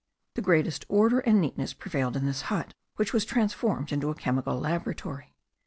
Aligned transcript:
The 0.33 0.41
greatest 0.41 0.83
order 0.89 1.19
and 1.19 1.39
neatness 1.39 1.75
prevailed 1.75 2.15
in 2.17 2.25
this 2.25 2.41
hut, 2.49 2.73
which 2.95 3.13
was 3.13 3.23
transformed 3.23 3.91
into 3.91 4.09
a 4.09 4.15
chemical 4.15 4.59
laboratory. 4.59 5.35